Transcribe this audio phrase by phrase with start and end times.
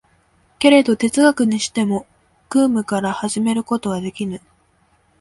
[0.57, 2.07] けれど哲学にしても
[2.49, 4.41] 空無から始めることはできぬ。